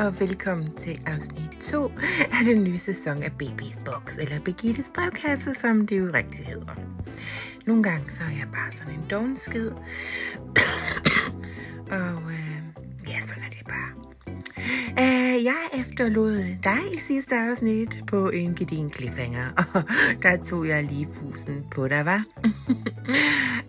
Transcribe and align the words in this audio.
Og 0.00 0.20
velkommen 0.20 0.76
til 0.76 1.00
afsnit 1.06 1.50
2 1.60 1.90
af 2.38 2.44
den 2.46 2.64
nye 2.64 2.78
sæson 2.78 3.22
af 3.22 3.32
Babys 3.32 3.80
Box, 3.84 4.18
eller 4.18 4.40
Begittes 4.44 4.92
brevkasse, 4.94 5.54
som 5.54 5.86
det 5.86 5.98
jo 5.98 6.10
rigtig 6.14 6.46
hedder. 6.46 6.74
Nogle 7.66 7.82
gange 7.82 8.10
så 8.10 8.22
er 8.22 8.28
jeg 8.38 8.48
bare 8.52 8.72
sådan 8.72 8.94
en 8.94 9.04
dogenskid. 9.10 9.70
og 11.98 12.22
øh, 12.32 12.62
ja, 13.08 13.20
sådan 13.20 13.42
er 13.42 13.50
det 13.50 13.66
bare. 13.68 13.90
Uh, 14.90 15.44
jeg 15.44 15.80
efterlod 15.80 16.56
dig 16.62 16.94
i 16.94 16.98
sidste 16.98 17.34
afsnit 17.34 17.98
på 18.06 18.30
en 18.30 18.54
gedin 18.54 18.92
cliffhanger, 18.92 19.46
og 19.74 19.82
der 20.22 20.42
tog 20.44 20.68
jeg 20.68 20.84
lige 20.84 21.08
fusen 21.12 21.64
på 21.70 21.88
dig, 21.88 22.06
var. 22.06 22.24
uh, 22.68 22.76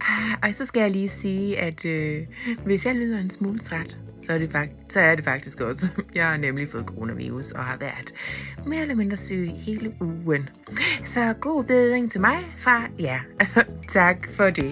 ah, 0.11 0.37
og 0.43 0.53
så 0.53 0.65
skal 0.65 0.81
jeg 0.81 0.91
lige 0.91 1.09
sige, 1.09 1.59
at 1.59 1.85
øh, 1.85 2.27
hvis 2.65 2.85
jeg 2.85 2.95
lyder 2.95 3.19
en 3.19 3.29
smule 3.29 3.59
træt, 3.59 3.97
så 4.25 4.33
er, 4.33 4.37
det 4.37 4.51
fakt- 4.51 4.93
så 4.93 4.99
er 4.99 5.15
det 5.15 5.23
faktisk 5.23 5.61
også. 5.61 5.87
Jeg 6.15 6.29
har 6.29 6.37
nemlig 6.37 6.67
fået 6.67 6.85
coronavirus 6.85 7.51
og 7.51 7.63
har 7.63 7.77
været 7.77 8.13
mere 8.65 8.81
eller 8.81 8.95
mindre 8.95 9.17
syg 9.17 9.49
hele 9.65 9.93
ugen. 10.01 10.49
Så 11.05 11.33
god 11.39 11.63
bedring 11.63 12.11
til 12.11 12.21
mig 12.21 12.37
fra 12.57 12.87
ja. 12.99 13.19
tak 13.99 14.27
for 14.29 14.49
det. 14.49 14.71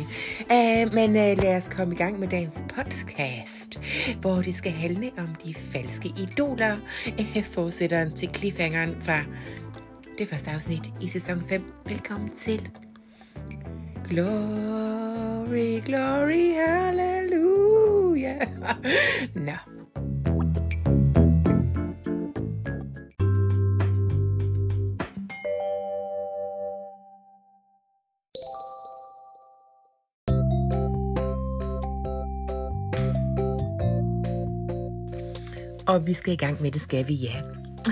Uh, 0.52 0.94
men 0.94 1.10
uh, 1.10 1.44
lad 1.44 1.58
os 1.58 1.68
komme 1.68 1.96
i 1.96 1.98
gang 1.98 2.20
med 2.20 2.28
dagens 2.28 2.64
podcast, 2.76 3.80
hvor 4.22 4.36
det 4.36 4.56
skal 4.56 4.72
handle 4.72 5.12
om 5.18 5.28
de 5.46 5.54
falske 5.54 6.14
idoler. 6.18 6.78
Uh, 7.20 7.44
fortsætteren 7.44 8.16
til 8.16 8.30
cliffhangeren 8.36 8.96
fra 9.02 9.20
det 10.18 10.30
første 10.30 10.52
afsnit 10.52 10.92
i 11.02 11.10
sæson 11.10 11.44
5. 11.50 11.64
Velkommen 11.86 12.30
til. 12.38 12.72
Glory, 14.10 15.82
glory, 15.86 16.54
hallelujah 16.56 17.69
ja. 18.22 18.36
Nå. 19.48 19.52
Og 35.88 36.08
vi 36.08 36.14
skal 36.14 36.34
i 36.34 36.36
gang 36.36 36.62
med 36.62 36.72
det, 36.72 36.82
skal 36.82 37.08
vi, 37.08 37.14
ja. 37.14 37.42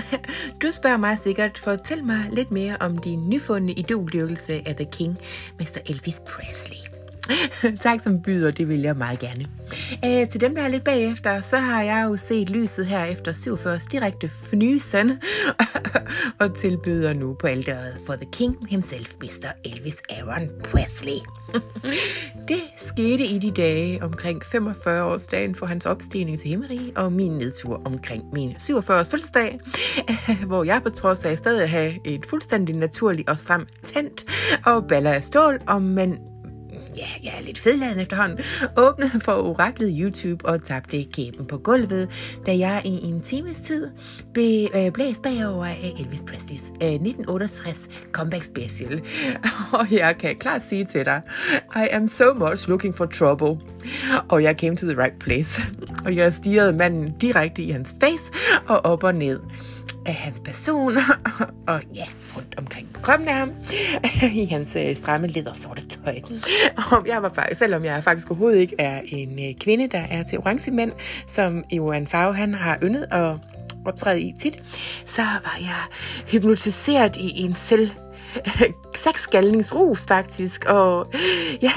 Du 0.62 0.70
spørger 0.70 0.96
mig 0.96 1.18
sikkert, 1.18 1.58
fortæl 1.58 2.04
mig 2.04 2.28
lidt 2.30 2.50
mere 2.50 2.76
om 2.80 2.98
din 2.98 3.28
nyfundne 3.28 3.72
idoldyrkelse 3.72 4.62
af 4.66 4.76
The 4.76 4.84
King, 4.92 5.18
Mr. 5.60 5.78
Elvis 5.86 6.20
Presley. 6.26 6.88
tak 7.84 8.00
som 8.00 8.22
byder, 8.22 8.50
det 8.50 8.68
vil 8.68 8.80
jeg 8.80 8.96
meget 8.96 9.18
gerne. 9.18 9.57
Øh, 10.04 10.28
til 10.28 10.40
dem, 10.40 10.54
der 10.54 10.62
er 10.62 10.68
lidt 10.68 10.84
bagefter, 10.84 11.40
så 11.40 11.56
har 11.56 11.82
jeg 11.82 12.06
jo 12.08 12.16
set 12.16 12.50
lyset 12.50 12.86
her 12.86 13.04
efter 13.04 13.32
47 13.32 13.78
direkte 13.92 14.28
fnysen, 14.28 15.12
og 16.40 16.56
tilbyder 16.58 17.12
nu 17.12 17.34
på 17.34 17.46
alderet 17.46 17.96
for 18.06 18.14
The 18.14 18.28
King 18.32 18.68
himself, 18.68 19.14
Mr. 19.20 19.48
Elvis 19.64 19.96
Aaron 20.10 20.48
Presley. 20.64 21.18
det 22.48 22.60
skete 22.76 23.24
i 23.24 23.38
de 23.38 23.50
dage 23.50 24.02
omkring 24.02 24.42
45-årsdagen 24.42 25.54
for 25.54 25.66
hans 25.66 25.86
opstigning 25.86 26.38
til 26.38 26.48
himmeri, 26.48 26.92
og 26.96 27.12
min 27.12 27.30
nedtur 27.30 27.82
omkring 27.84 28.24
min 28.32 28.50
47-års 28.50 29.10
fødselsdag, 29.10 29.58
hvor 30.46 30.64
jeg 30.64 30.82
på 30.82 30.90
trods 30.90 31.24
af 31.24 31.38
stadig 31.38 31.70
have 31.70 31.94
et 32.04 32.26
fuldstændig 32.26 32.76
naturligt 32.76 33.28
og 33.28 33.38
stramt 33.38 33.68
tændt 33.84 34.24
og 34.66 34.88
baller 34.88 35.12
af 35.12 35.24
stål, 35.24 35.60
og 35.66 35.82
man 35.82 36.18
ja, 36.98 37.06
jeg 37.22 37.38
er 37.38 37.42
lidt 37.42 37.58
fedladen 37.58 38.00
efterhånden, 38.00 38.38
åbnede 38.76 39.20
for 39.20 39.32
oraklet 39.32 39.96
YouTube 40.00 40.46
og 40.46 40.62
tabte 40.62 41.04
kæben 41.04 41.46
på 41.46 41.58
gulvet, 41.58 42.10
da 42.46 42.58
jeg 42.58 42.82
i 42.84 43.08
en 43.08 43.20
times 43.20 43.56
tid 43.56 43.90
blev 44.34 44.68
øh, 44.74 44.92
blæst 44.92 45.22
bagover 45.22 45.66
af 45.66 45.94
Elvis 45.98 46.22
Presleys 46.26 46.62
øh, 46.82 46.88
1968 46.88 47.88
comeback 48.12 48.44
special. 48.44 49.02
Og 49.78 49.86
jeg 49.90 50.16
kan 50.18 50.36
klart 50.36 50.62
sige 50.68 50.84
til 50.84 51.04
dig, 51.04 51.22
I 51.76 51.86
am 51.92 52.08
so 52.08 52.34
much 52.34 52.68
looking 52.68 52.96
for 52.96 53.06
trouble. 53.06 53.60
Og 54.28 54.42
jeg 54.42 54.54
came 54.58 54.76
to 54.76 54.86
the 54.86 55.02
right 55.02 55.18
place. 55.18 55.62
Og 56.04 56.16
jeg 56.16 56.32
stirrede 56.32 56.72
manden 56.72 57.14
direkte 57.20 57.62
i 57.62 57.70
hans 57.70 57.96
face 58.00 58.32
og 58.66 58.84
op 58.84 59.04
og 59.04 59.14
ned 59.14 59.40
af 60.08 60.14
hans 60.14 60.40
person, 60.44 60.96
og 61.68 61.80
ja, 61.94 62.04
rundt 62.36 62.54
omkring 62.58 62.88
på 62.94 63.00
kroppen 63.00 63.28
af 63.28 63.34
ham, 63.34 63.52
i 64.42 64.44
hans 64.44 64.76
øh, 64.76 64.96
stramme 64.96 65.26
leder 65.26 65.52
sorte 65.52 65.86
tøj. 65.86 66.20
Og 66.92 67.06
jeg 67.06 67.22
var 67.22 67.32
faktisk, 67.34 67.58
selvom 67.58 67.84
jeg 67.84 68.04
faktisk 68.04 68.30
overhovedet 68.30 68.58
ikke 68.58 68.76
er 68.78 69.00
en 69.04 69.48
øh, 69.48 69.54
kvinde, 69.60 69.88
der 69.88 70.02
er 70.10 70.22
til 70.22 70.38
orange 70.38 70.70
mænd, 70.70 70.92
som 71.26 71.64
Johan 71.72 72.06
Favre 72.06 72.32
han 72.32 72.54
har 72.54 72.78
yndet 72.82 73.06
at 73.10 73.34
optræde 73.84 74.20
i 74.20 74.34
tit, 74.40 74.64
så 75.06 75.22
var 75.22 75.56
jeg 75.60 75.82
hypnotiseret 76.32 77.16
i 77.16 77.42
en 77.42 77.54
selv 77.54 77.90
sexgalningsrus 78.96 80.06
faktisk, 80.06 80.64
og 80.64 81.12
ja, 81.62 81.72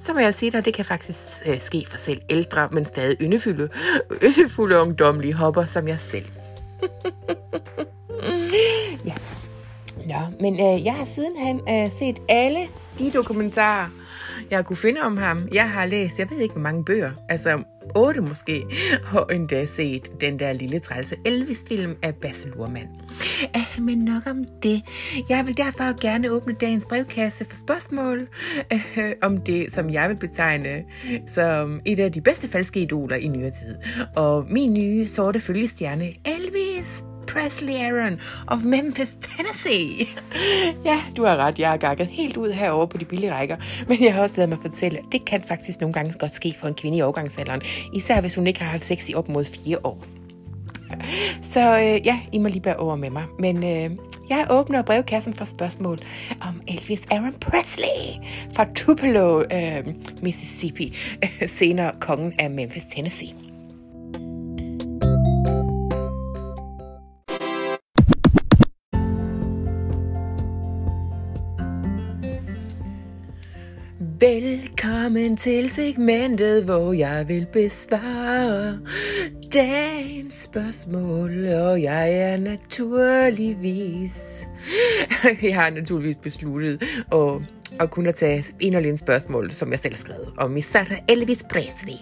så 0.00 0.12
må 0.12 0.18
jeg 0.18 0.34
sige 0.34 0.50
dig, 0.50 0.64
det 0.64 0.74
kan 0.74 0.84
faktisk 0.84 1.18
øh, 1.46 1.60
ske 1.60 1.84
for 1.88 1.98
selv 1.98 2.20
ældre, 2.30 2.68
men 2.72 2.86
stadig 2.86 3.16
yndefulde, 3.20 3.68
yndefulde 4.22 4.80
ungdomlige 4.80 5.34
hopper 5.34 5.64
som 5.66 5.88
jeg 5.88 5.98
selv. 6.10 6.24
ja. 9.10 9.14
Nå, 10.06 10.20
men 10.40 10.54
øh, 10.54 10.84
jeg 10.84 10.94
har 10.94 11.04
sidenhen 11.04 11.60
øh, 11.68 11.92
set 11.92 12.18
alle 12.28 12.60
de 12.98 13.10
dokumentarer, 13.10 13.88
jeg 14.50 14.64
kunne 14.64 14.76
finde 14.76 15.00
om 15.00 15.16
ham. 15.16 15.48
Jeg 15.52 15.70
har 15.70 15.86
læst, 15.86 16.18
jeg 16.18 16.30
ved 16.30 16.38
ikke, 16.38 16.52
hvor 16.52 16.62
mange 16.62 16.84
bøger, 16.84 17.10
altså 17.28 17.62
8 17.94 18.20
måske, 18.20 18.64
og 19.12 19.34
endda 19.34 19.66
set 19.66 20.20
den 20.20 20.38
der 20.38 20.52
lille 20.52 20.78
trælse 20.78 21.16
Elvis-film 21.24 21.96
af 22.02 22.14
Basse 22.14 22.48
Lurman. 22.48 22.88
Uh, 23.54 23.84
men 23.84 23.98
nok 23.98 24.26
om 24.26 24.44
det. 24.62 24.82
Jeg 25.28 25.46
vil 25.46 25.56
derfor 25.56 26.00
gerne 26.00 26.30
åbne 26.30 26.54
dagens 26.54 26.86
brevkasse 26.86 27.44
for 27.44 27.56
spørgsmål 27.56 28.28
øh, 28.72 29.12
om 29.22 29.40
det, 29.40 29.72
som 29.72 29.90
jeg 29.90 30.08
vil 30.08 30.16
betegne 30.16 30.84
som 31.26 31.80
et 31.84 31.98
af 32.00 32.12
de 32.12 32.20
bedste 32.20 32.48
falske 32.48 32.80
idoler 32.80 33.16
i 33.16 33.28
nyere 33.28 33.50
tid. 33.50 33.76
Og 34.16 34.46
min 34.50 34.74
nye 34.74 35.06
sorte 35.06 35.40
følgestjerne, 35.40 36.04
Elvis 36.24 37.04
Presley 37.34 37.74
Aaron 37.74 38.20
of 38.46 38.62
Memphis, 38.62 39.16
Tennessee. 39.20 40.06
Ja, 40.84 41.02
du 41.16 41.24
har 41.24 41.36
ret, 41.36 41.58
jeg 41.58 41.70
har 41.70 41.76
gakket 41.76 42.06
helt 42.06 42.36
ud 42.36 42.50
herover 42.50 42.86
på 42.86 42.98
de 42.98 43.04
billige 43.04 43.32
rækker, 43.32 43.56
men 43.88 44.04
jeg 44.04 44.14
har 44.14 44.22
også 44.22 44.36
lavet 44.36 44.48
mig 44.48 44.58
fortælle, 44.62 44.98
at 44.98 45.04
det 45.12 45.24
kan 45.24 45.42
faktisk 45.48 45.80
nogle 45.80 45.92
gange 45.92 46.12
godt 46.18 46.34
ske 46.34 46.54
for 46.60 46.68
en 46.68 46.74
kvinde 46.74 46.98
i 46.98 47.02
overgangsalderen, 47.02 47.62
især 47.94 48.20
hvis 48.20 48.34
hun 48.34 48.46
ikke 48.46 48.60
har 48.60 48.70
haft 48.70 48.84
sex 48.84 49.08
i 49.08 49.14
op 49.14 49.28
mod 49.28 49.44
fire 49.44 49.78
år. 49.84 50.04
Så 51.42 51.78
øh, 51.78 52.06
ja, 52.06 52.20
I 52.32 52.38
må 52.38 52.48
lige 52.48 52.60
bære 52.60 52.76
over 52.76 52.96
med 52.96 53.10
mig. 53.10 53.24
Men 53.38 53.56
øh, 53.56 53.90
jeg 54.28 54.46
åbner 54.50 54.82
brevkassen 54.82 55.34
for 55.34 55.44
spørgsmål 55.44 55.98
om 56.40 56.62
Elvis 56.68 57.02
Aaron 57.10 57.34
Presley 57.40 58.24
fra 58.54 58.66
Tupelo, 58.76 59.40
øh, 59.40 59.94
Mississippi, 60.22 60.96
senere 61.58 61.92
kongen 62.00 62.32
af 62.38 62.50
Memphis, 62.50 62.84
Tennessee. 62.94 63.43
Velkommen 74.24 75.36
til 75.36 75.70
segmentet, 75.70 76.64
hvor 76.64 76.92
jeg 76.92 77.28
vil 77.28 77.46
besvare 77.52 78.78
dagens 79.54 80.34
spørgsmål, 80.34 81.44
og 81.46 81.82
jeg 81.82 82.12
er 82.12 82.36
naturligvis... 82.36 84.14
Jeg 85.42 85.54
har 85.54 85.70
naturligvis 85.70 86.16
besluttet 86.16 86.82
at, 87.12 87.32
at 87.80 87.90
kunne 87.90 88.12
tage 88.12 88.44
en 88.60 88.74
og 88.74 88.80
alene 88.80 88.98
spørgsmål, 88.98 89.50
som 89.50 89.70
jeg 89.70 89.78
selv 89.78 89.94
skrev, 89.94 90.16
skrevet, 90.16 90.32
om 90.38 90.50
Mr. 90.50 90.94
Elvis 91.08 91.44
Presley. 91.50 91.98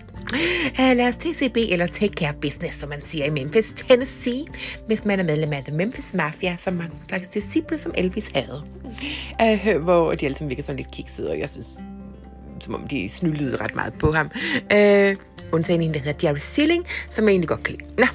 Øh, 0.81 0.97
lad 0.97 1.08
os 1.08 1.17
TCB, 1.17 1.56
eller 1.56 1.87
Take 1.87 2.14
Care 2.14 2.31
of 2.31 2.35
Business, 2.35 2.79
som 2.79 2.88
man 2.88 3.00
siger 3.00 3.25
i 3.25 3.31
Memphis, 3.31 3.75
Tennessee, 3.76 4.44
hvis 4.87 5.05
man 5.05 5.20
er 5.20 5.25
medlem 5.25 5.52
af 5.52 5.64
The 5.64 5.76
Memphis 5.76 6.14
Mafia, 6.14 6.56
som 6.56 6.75
man 6.75 6.91
slags 7.08 7.29
disciple, 7.29 7.79
som 7.79 7.94
Elvis 7.99 8.31
havde. 8.35 8.62
Uh, 9.43 9.82
hvor 9.82 10.14
de 10.14 10.25
alle 10.25 10.38
sammen 10.38 10.50
virker 10.50 10.62
sådan 10.62 10.76
lidt 10.76 10.91
kiksede, 10.91 11.31
og 11.31 11.38
jeg 11.38 11.49
synes, 11.49 11.82
som 12.62 12.75
om 12.75 12.88
de 12.88 13.09
snyldede 13.09 13.56
ret 13.56 13.75
meget 13.75 13.94
på 13.94 14.12
ham. 14.12 14.31
Øh, 14.73 15.17
undtagen 15.53 15.82
en, 15.82 15.94
der 15.94 16.00
hedder 16.00 16.29
Jerry 16.29 16.38
Silling, 16.38 16.87
som 17.11 17.25
jeg 17.25 17.31
egentlig 17.31 17.49
godt 17.49 17.62
kan 17.62 17.75
lide. 17.75 17.91
Nå, 17.99 18.06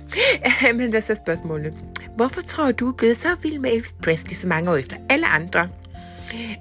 øh, 0.69 0.75
men 0.77 0.91
der 0.91 0.97
er 0.97 1.01
så 1.01 1.15
spørgsmålet. 1.25 1.73
Hvorfor 2.15 2.41
tror 2.41 2.71
du 2.71 2.88
er 2.88 2.94
blevet 2.94 3.17
så 3.17 3.27
vild 3.41 3.59
med 3.59 3.71
Elvis 3.71 3.95
Presley 4.03 4.35
så 4.35 4.47
mange 4.47 4.71
år 4.71 4.75
efter 4.75 4.95
alle 5.09 5.27
andre? 5.27 5.69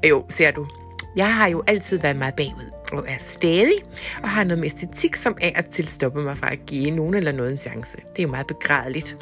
Jo, 0.08 0.24
ser 0.28 0.50
du. 0.50 0.66
Jeg 1.16 1.34
har 1.34 1.48
jo 1.48 1.62
altid 1.66 1.98
været 1.98 2.16
meget 2.16 2.34
bagud 2.34 2.75
og 2.92 3.04
er 3.08 3.16
stadig, 3.18 3.78
og 4.22 4.28
har 4.28 4.44
noget 4.44 4.58
med 4.58 4.66
æstetik, 4.66 5.16
som 5.16 5.36
af 5.40 5.54
og 5.58 5.72
til 5.72 5.88
stopper 5.88 6.22
mig 6.22 6.38
fra 6.38 6.52
at 6.52 6.58
give 6.66 6.90
nogen 6.90 7.14
eller 7.14 7.32
noget 7.32 7.52
en 7.52 7.58
chance. 7.58 7.96
Det 7.96 8.18
er 8.18 8.22
jo 8.22 8.28
meget 8.28 8.46
begrædeligt. 8.46 9.16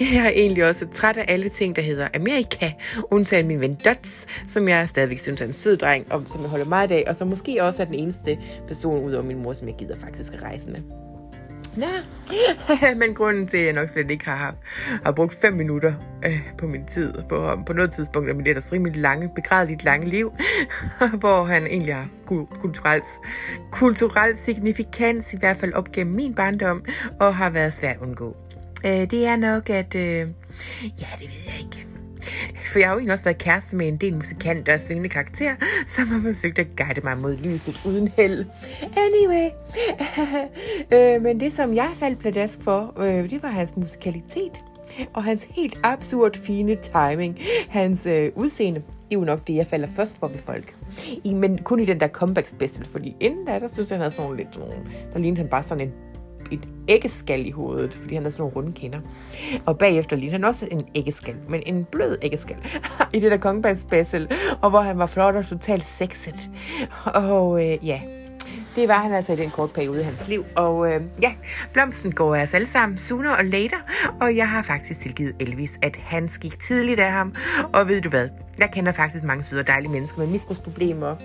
Jeg 0.00 0.26
er 0.26 0.30
egentlig 0.30 0.64
også 0.64 0.86
træt 0.94 1.16
af 1.16 1.24
alle 1.28 1.48
ting, 1.48 1.76
der 1.76 1.82
hedder 1.82 2.08
Amerika, 2.14 2.72
undtagen 3.10 3.46
min 3.46 3.60
ven 3.60 3.74
Dots, 3.84 4.26
som 4.48 4.68
jeg 4.68 4.88
stadigvæk 4.88 5.18
synes 5.18 5.40
er 5.40 5.46
en 5.46 5.52
sød 5.52 5.76
dreng, 5.76 6.12
og 6.12 6.22
som 6.26 6.40
jeg 6.40 6.50
holder 6.50 6.66
meget 6.66 6.90
af, 6.90 7.04
og 7.06 7.16
som 7.16 7.28
måske 7.28 7.62
også 7.62 7.82
er 7.82 7.86
den 7.86 7.94
eneste 7.94 8.38
person 8.66 9.04
ud 9.04 9.12
over 9.12 9.24
min 9.24 9.42
mor, 9.42 9.52
som 9.52 9.68
jeg 9.68 9.76
gider 9.78 9.96
faktisk 10.00 10.32
at 10.32 10.42
rejse 10.42 10.66
med. 10.70 10.80
Nå. 11.76 11.86
Men 13.00 13.14
grunden 13.14 13.46
til, 13.46 13.58
at 13.58 13.64
jeg 13.64 13.72
nok 13.72 13.88
slet 13.88 14.10
ikke 14.10 14.24
har, 14.24 14.54
har 15.04 15.12
brugt 15.12 15.34
5 15.40 15.52
minutter 15.52 15.94
øh, 16.26 16.40
på 16.58 16.66
min 16.66 16.86
tid, 16.86 17.12
på, 17.28 17.58
på 17.66 17.72
noget 17.72 17.92
tidspunkt 17.92 18.28
af 18.28 18.34
mit 18.34 18.48
ellers 18.48 18.72
rimelig 18.72 18.96
lange, 18.96 19.30
begrædeligt 19.34 19.84
lange 19.84 20.08
liv, 20.08 20.32
hvor 21.20 21.44
han 21.44 21.66
egentlig 21.66 21.94
har 21.94 22.08
kulturelt, 22.60 23.04
kulturelt 23.70 24.38
signifikans, 24.44 25.34
i 25.34 25.36
hvert 25.38 25.56
fald 25.56 25.72
op 25.72 25.92
gennem 25.92 26.14
min 26.14 26.34
barndom, 26.34 26.84
og 27.20 27.36
har 27.36 27.50
været 27.50 27.72
svært 27.72 27.96
at 27.96 28.02
undgå. 28.02 28.36
Øh, 28.86 29.10
det 29.10 29.26
er 29.26 29.36
nok, 29.36 29.70
at... 29.70 29.94
Øh, 29.94 30.28
ja, 30.82 31.06
det 31.18 31.28
ved 31.28 31.42
jeg 31.46 31.54
ikke 31.60 31.93
for 32.72 32.78
jeg 32.78 32.88
har 32.88 32.92
jo 32.92 32.98
egentlig 32.98 33.12
også 33.12 33.24
været 33.24 33.38
kæreste 33.38 33.76
med 33.76 33.88
en 33.88 33.96
del 33.96 34.14
musikanter 34.16 34.74
og 34.74 34.80
svingende 34.80 35.08
karakter, 35.08 35.50
som 35.86 36.06
har 36.06 36.20
forsøgt 36.20 36.58
at 36.58 36.76
guide 36.76 37.00
mig 37.04 37.18
mod 37.18 37.36
lyset 37.36 37.80
uden 37.84 38.08
held. 38.16 38.44
Anyway. 38.82 39.48
øh, 40.94 41.22
men 41.22 41.40
det, 41.40 41.52
som 41.52 41.74
jeg 41.74 41.90
faldt 41.98 42.18
pladask 42.18 42.62
for, 42.62 43.00
øh, 43.00 43.30
det 43.30 43.42
var 43.42 43.48
hans 43.48 43.70
musikalitet 43.76 44.52
og 45.12 45.24
hans 45.24 45.46
helt 45.50 45.80
absurd 45.82 46.36
fine 46.42 46.76
timing. 46.92 47.38
Hans 47.68 48.06
øh, 48.06 48.32
udseende 48.34 48.82
det 49.14 49.16
er 49.16 49.20
jo 49.20 49.24
nok 49.24 49.46
det, 49.46 49.54
jeg 49.54 49.66
falder 49.66 49.88
først 49.96 50.18
for 50.18 50.28
ved 50.28 50.38
folk. 50.38 50.76
I, 51.24 51.34
men 51.34 51.58
kun 51.58 51.80
i 51.80 51.84
den 51.84 52.00
der 52.00 52.08
comeback 52.08 52.46
special, 52.48 52.86
fordi 52.86 53.16
inden 53.20 53.44
da, 53.44 53.58
der 53.58 53.68
synes 53.68 53.90
jeg, 53.90 53.96
han 53.96 54.00
havde 54.00 54.14
sådan 54.14 54.36
lidt, 54.36 54.54
der 55.12 55.18
lignede 55.18 55.40
han 55.40 55.50
bare 55.50 55.62
sådan 55.62 55.86
en 55.88 55.92
et 56.54 56.68
æggeskal 56.88 57.46
i 57.46 57.50
hovedet, 57.50 57.94
fordi 57.94 58.14
han 58.14 58.22
har 58.22 58.30
sådan 58.30 58.42
nogle 58.42 58.56
runde 58.56 58.72
kinder. 58.72 59.00
Og 59.66 59.78
bagefter 59.78 60.16
ligner 60.16 60.32
han 60.32 60.44
også 60.44 60.68
en 60.70 60.82
æggeskal, 60.94 61.36
men 61.48 61.62
en 61.66 61.84
blød 61.84 62.18
æggeskal, 62.22 62.56
i 63.14 63.20
det 63.20 63.30
der 63.30 63.38
kongebags 63.38 63.80
special, 63.80 64.28
og 64.62 64.70
hvor 64.70 64.80
han 64.80 64.98
var 64.98 65.06
flot 65.06 65.34
og 65.34 65.46
totalt 65.46 65.84
sexet. 65.98 66.50
Og 67.04 67.64
øh, 67.64 67.86
ja, 67.86 68.00
det 68.76 68.88
var 68.88 68.98
han 68.98 69.12
altså 69.12 69.32
i 69.32 69.36
den 69.36 69.50
korte 69.50 69.72
periode 69.72 70.00
i 70.00 70.04
hans 70.04 70.28
liv. 70.28 70.44
Og 70.56 70.92
øh, 70.92 71.02
ja, 71.22 71.32
blomsten 71.72 72.12
går 72.12 72.34
af 72.34 72.42
os 72.42 72.54
alle 72.54 72.68
sammen 72.68 72.98
sooner 72.98 73.30
og 73.30 73.44
later. 73.44 73.76
Og 74.20 74.36
jeg 74.36 74.48
har 74.48 74.62
faktisk 74.62 75.00
tilgivet 75.00 75.34
Elvis, 75.40 75.78
at 75.82 75.96
han 75.96 76.28
gik 76.40 76.58
tidligt 76.58 77.00
af 77.00 77.12
ham. 77.12 77.34
Og 77.72 77.88
ved 77.88 78.00
du 78.00 78.08
hvad? 78.08 78.28
Jeg 78.58 78.70
kender 78.72 78.92
faktisk 78.92 79.24
mange 79.24 79.42
søde 79.42 79.60
og 79.60 79.66
dejlige 79.66 79.92
mennesker 79.92 80.18
med 80.18 80.26
misbrugsproblemer. 80.26 81.16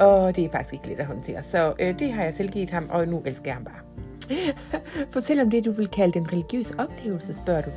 Og 0.00 0.36
det 0.36 0.44
er 0.44 0.50
faktisk 0.50 0.72
ikke 0.72 0.88
let 0.88 1.00
at 1.00 1.06
håndtere. 1.06 1.42
Så 1.42 1.74
øh, 1.80 1.98
det 1.98 2.12
har 2.12 2.24
jeg 2.24 2.34
tilgivet 2.34 2.70
ham, 2.70 2.86
og 2.90 3.08
nu 3.08 3.22
elsker 3.26 3.44
jeg 3.44 3.54
ham 3.54 3.64
bare. 3.64 3.85
Fortæl 5.12 5.40
om 5.40 5.50
det, 5.50 5.64
du 5.64 5.72
vil 5.72 5.88
kalde 5.88 6.12
den 6.12 6.32
religiøse 6.32 6.74
oplevelse, 6.78 7.34
spørger 7.34 7.62
du. 7.62 7.70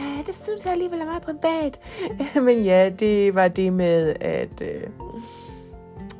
Ja, 0.00 0.22
det 0.26 0.42
synes 0.42 0.64
jeg 0.64 0.72
alligevel 0.72 1.00
er 1.00 1.04
meget 1.04 1.22
privat. 1.22 1.80
Men 2.46 2.64
ja, 2.64 2.90
det 2.98 3.34
var 3.34 3.48
det 3.48 3.72
med, 3.72 4.14
at... 4.20 4.62
Øh... 4.62 4.82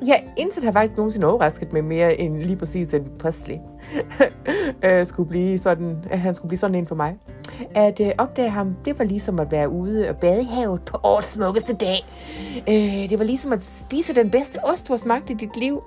Ja, 0.07 0.15
intet 0.37 0.63
har 0.63 0.71
faktisk 0.71 0.97
nogensinde 0.97 1.27
overrasket 1.27 1.73
mig 1.73 1.83
mere 1.83 2.19
end 2.19 2.37
lige 2.37 2.55
præcis, 2.55 2.93
at 2.93 3.01
Presley 3.19 3.55
øh, 4.85 5.05
skulle 5.05 5.29
blive 5.29 5.57
sådan, 5.57 5.97
at 6.09 6.19
han 6.19 6.35
skulle 6.35 6.49
blive 6.49 6.59
sådan 6.59 6.75
en 6.75 6.87
for 6.87 6.95
mig. 6.95 7.17
At 7.75 7.99
øh, 7.99 8.11
opdage 8.17 8.49
ham, 8.49 8.75
det 8.85 8.99
var 8.99 9.05
ligesom 9.05 9.39
at 9.39 9.51
være 9.51 9.69
ude 9.69 10.09
og 10.09 10.17
bade 10.17 10.41
i 10.41 10.45
havet 10.45 10.81
på 10.81 10.97
årets 11.03 11.27
smukkeste 11.27 11.73
dag. 11.73 11.97
Øh, 12.67 13.09
det 13.09 13.19
var 13.19 13.25
ligesom 13.25 13.53
at 13.53 13.59
spise 13.81 14.15
den 14.15 14.29
bedste 14.29 14.57
ost, 14.63 14.87
du 14.87 14.93
har 14.93 14.97
smagt 14.97 15.29
i 15.29 15.33
dit 15.33 15.57
liv. 15.57 15.83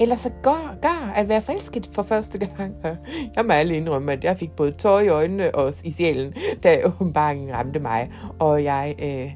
Eller 0.00 0.16
så 0.16 0.30
gør, 0.42 0.76
gør 0.82 1.12
at 1.16 1.28
være 1.28 1.42
forelsket 1.42 1.90
for 1.92 2.02
første 2.02 2.38
gang. 2.38 2.74
Jeg 3.36 3.44
må 3.44 3.52
alle 3.52 3.76
indrømme, 3.76 4.12
at 4.12 4.24
jeg 4.24 4.38
fik 4.38 4.50
både 4.50 4.72
tår 4.72 5.00
i 5.00 5.08
øjnene 5.08 5.54
og 5.54 5.74
i 5.84 5.92
sjælen, 5.92 6.34
da 6.62 6.78
åbenbaringen 6.88 7.56
ramte 7.56 7.80
mig, 7.80 8.12
og 8.38 8.64
jeg 8.64 8.94
øh, 9.02 9.32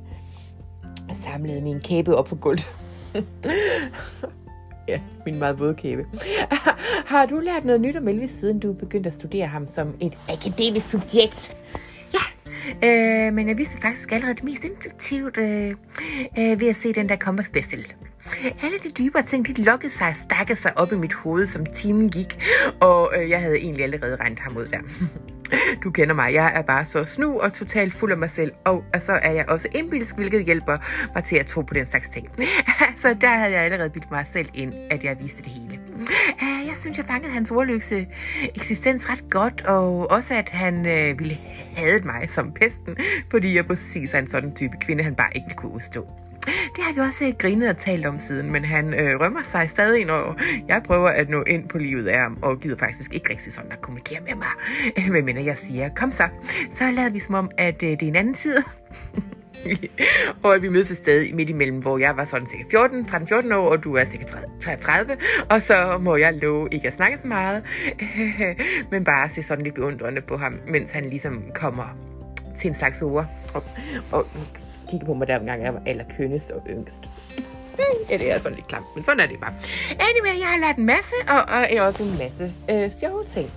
samlede 1.15 1.61
min 1.61 1.81
kæbe 1.81 2.17
op 2.17 2.27
på 2.27 2.37
gulvet. 2.37 2.69
ja, 4.89 5.01
min 5.27 5.39
meget 5.39 5.59
våde 5.59 5.75
kæbe. 5.75 6.07
Har 7.07 7.27
du 7.27 7.41
lært 7.41 7.65
noget 7.65 7.81
nyt 7.81 7.97
om 7.97 8.09
Elvis, 8.09 8.31
siden 8.31 8.61
du 8.61 8.73
begyndte 8.73 9.09
at 9.09 9.15
studere 9.15 9.47
ham 9.47 9.67
som 9.67 9.95
et 10.01 10.19
akademisk 10.29 10.89
subjekt? 10.89 11.57
Ja, 12.15 12.25
øh, 12.89 13.33
men 13.33 13.49
jeg 13.49 13.59
vidste 13.59 13.81
faktisk 13.83 14.13
allerede 14.13 14.35
det 14.35 14.45
mest 14.45 14.65
intuitivt 14.65 15.39
øh, 15.39 15.75
øh, 16.39 16.61
ved 16.61 16.69
at 16.69 16.77
se 16.77 16.93
den 16.93 17.09
der 17.09 17.17
comeback 17.17 17.49
special. 17.49 17.85
Alle 18.63 18.79
de 18.79 18.91
dybere 18.91 19.23
ting, 19.23 19.47
de 19.47 19.63
lukkede 19.63 19.93
sig 19.93 20.09
og 20.09 20.17
stakkede 20.17 20.59
sig 20.59 20.79
op 20.79 20.93
i 20.93 20.97
mit 20.97 21.15
hoved, 21.15 21.47
som 21.47 21.67
timen 21.67 22.11
gik, 22.11 22.45
og 22.81 23.13
øh, 23.17 23.31
jeg 23.31 23.41
havde 23.41 23.57
egentlig 23.57 23.85
allerede 23.85 24.17
regnet 24.17 24.39
ham 24.39 24.57
ud 24.57 24.67
der. 24.67 24.79
Du 25.85 25.91
kender 25.91 26.15
mig, 26.15 26.35
jeg 26.35 26.53
er 26.55 26.63
bare 26.63 26.85
så 26.85 27.05
snu 27.05 27.41
og 27.41 27.53
totalt 27.53 27.95
fuld 27.95 28.13
af 28.13 28.19
mig 28.19 28.31
selv, 28.31 28.53
og, 28.65 28.85
og 28.95 29.03
så 29.03 29.13
er 29.13 29.33
jeg 29.33 29.45
også 29.49 29.69
indbilsk, 29.75 30.17
hvilket 30.17 30.45
hjælper 30.45 30.79
mig 31.15 31.25
til 31.25 31.37
at 31.37 31.47
tro 31.47 31.63
på 31.63 31.75
den 31.75 31.87
slags 31.87 32.09
ting. 32.09 32.29
så 33.03 33.17
der 33.21 33.29
havde 33.29 33.53
jeg 33.53 33.63
allerede 33.63 33.91
bildt 33.91 34.11
mig 34.11 34.27
selv 34.27 34.49
ind, 34.55 34.75
at 34.91 35.05
jeg 35.05 35.17
viste 35.21 35.43
det 35.43 35.53
hele. 35.53 35.81
Jeg 36.41 36.79
synes, 36.79 36.99
jeg 36.99 37.07
fangede 37.07 37.33
hans 37.33 37.51
ordløse 37.51 38.07
eksistens 38.55 39.11
ret 39.11 39.31
godt, 39.31 39.63
og 39.63 40.11
også 40.11 40.35
at 40.35 40.49
han 40.49 40.87
øh, 40.87 41.19
ville 41.19 41.39
have 41.77 42.01
mig 42.05 42.31
som 42.31 42.53
pesten, 42.53 42.97
fordi 43.31 43.57
jeg 43.57 43.67
præcis 43.67 44.15
er 44.15 44.19
en 44.19 44.27
sådan 44.27 44.55
type 44.55 44.77
kvinde, 44.81 45.05
han 45.05 45.15
bare 45.15 45.31
ikke 45.35 45.45
ville 45.47 45.59
kunne 45.59 45.73
udstå. 45.73 46.22
Det 46.47 46.85
har 46.85 46.93
vi 46.95 47.01
også 47.01 47.35
grinet 47.39 47.69
og 47.69 47.77
talt 47.77 48.07
om 48.07 48.19
siden, 48.19 48.53
men 48.53 48.65
han 48.65 48.95
øh, 48.95 49.21
rømmer 49.21 49.43
sig 49.43 49.71
stadig, 49.71 50.05
når 50.05 50.41
jeg 50.69 50.83
prøver 50.83 51.09
at 51.09 51.31
nå 51.31 51.43
ind 51.43 51.69
på 51.69 51.79
livet 51.79 52.07
af 52.07 52.21
ham, 52.21 52.39
og 52.43 52.61
gider 52.61 52.77
faktisk 52.77 53.15
ikke 53.15 53.31
rigtig 53.31 53.53
sådan 53.53 53.73
at 53.73 53.83
kommunikere 53.83 54.21
med 54.27 54.35
mig. 54.35 54.47
Øh, 55.17 55.25
men 55.25 55.45
jeg 55.45 55.57
siger, 55.57 55.89
kom 55.97 56.13
så, 56.13 56.29
så 56.71 56.91
lader 56.91 57.11
vi 57.11 57.19
som 57.19 57.35
om, 57.35 57.51
at 57.59 57.83
øh, 57.83 57.91
det 57.91 58.03
er 58.03 58.07
en 58.07 58.17
anden 58.17 58.35
tid. 58.35 58.57
og 60.43 60.55
at 60.55 60.63
vi 60.63 60.69
mødes 60.69 60.91
et 60.91 60.97
sted 60.97 61.33
midt 61.33 61.51
imellem, 61.51 61.79
hvor 61.79 61.99
jeg 61.99 62.17
var 62.17 62.25
sådan 62.25 62.49
cirka 62.51 62.65
14, 62.71 63.07
13-14 63.11 63.55
år, 63.55 63.71
og 63.71 63.85
du 63.85 63.95
er 63.97 64.05
cirka 64.05 64.25
33, 64.61 65.17
og 65.51 65.63
så 65.63 65.99
må 66.01 66.17
jeg 66.17 66.35
love 66.35 66.69
ikke 66.73 66.89
at 66.89 66.95
snakke 66.95 67.19
så 67.23 67.29
meget, 67.29 67.63
men 68.91 69.05
bare 69.05 69.29
se 69.29 69.43
sådan 69.43 69.65
lidt 69.65 69.75
beundrende 69.75 70.21
på 70.21 70.37
ham, 70.37 70.61
mens 70.69 70.93
han 70.93 71.11
ligesom 71.11 71.43
kommer 71.55 71.97
til 72.59 72.69
en 72.69 72.75
slags 72.75 73.03
ord. 73.03 73.27
Og, 73.55 73.65
og 74.13 74.27
kigge 74.93 75.07
på 75.07 75.15
mig, 75.15 75.29
der 75.29 75.39
gang 75.47 75.63
jeg 75.63 75.75
var 75.75 75.83
allerkønnest 75.87 76.51
og 76.51 76.63
yngst. 76.71 77.01
Ja, 78.11 78.19
det 78.19 78.33
er 78.33 78.39
sådan 78.39 78.55
lidt 78.55 78.69
klamt, 78.69 78.87
men 78.95 79.05
sådan 79.05 79.21
er 79.21 79.27
det 79.27 79.41
bare. 79.41 79.55
Anyway, 79.91 80.41
jeg 80.41 80.49
har 80.49 80.59
lært 80.67 80.77
en 80.77 80.87
masse, 80.87 81.15
og, 81.29 81.41
og 81.57 81.87
også 81.87 82.03
en 82.03 82.19
masse 82.19 82.53
øh, 82.71 82.91
sjove 83.01 83.25
ting. 83.25 83.51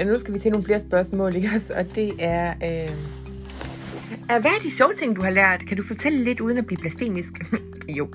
Øh, 0.00 0.06
nu 0.06 0.18
skal 0.18 0.34
vi 0.34 0.38
til 0.38 0.50
nogle 0.50 0.64
flere 0.64 0.80
spørgsmål, 0.80 1.36
ikke? 1.36 1.50
Og 1.74 1.94
det 1.94 2.12
er... 2.18 2.50
Øh, 2.50 2.90
hvad 4.26 4.50
er 4.50 4.62
de 4.62 4.70
sjove 4.70 4.92
ting, 4.94 5.16
du 5.16 5.22
har 5.22 5.30
lært? 5.30 5.66
Kan 5.66 5.76
du 5.76 5.82
fortælle 5.82 6.24
lidt 6.24 6.40
uden 6.40 6.58
at 6.58 6.66
blive 6.66 6.78
blasfemisk? 6.78 7.32
jo, 7.88 8.08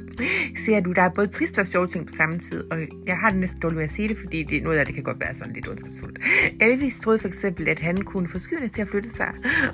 ser 0.58 0.80
du, 0.80 0.92
der 0.92 1.02
er 1.02 1.10
både 1.10 1.28
trist 1.28 1.60
og 1.60 1.68
sjove 1.68 1.88
ting 1.88 2.08
på 2.08 2.14
samme 2.18 2.40
tid, 2.40 2.64
og 2.72 2.78
jeg 3.08 3.18
har 3.18 3.30
det 3.30 3.40
næsten 3.40 3.60
dårligt 3.62 3.78
med 3.78 3.86
at 3.86 3.92
sige 3.92 4.08
det, 4.08 4.18
fordi 4.18 4.44
det, 4.44 4.64
noget 4.64 4.78
af 4.78 4.86
det 4.86 4.96
kan 4.96 5.04
godt 5.04 5.20
være 5.20 5.34
sådan 5.34 5.54
lidt 5.54 5.68
ondskabsfuldt. 5.68 6.20
Elvis 6.62 7.00
troede 7.00 7.20
for 7.20 7.28
eksempel, 7.28 7.70
at 7.70 7.80
han 7.80 8.02
kunne 8.02 8.28
få 8.28 8.40
skyerne 8.40 8.68
til 8.68 8.82
at 8.82 8.88
flytte 8.88 9.10
sig, 9.10 9.32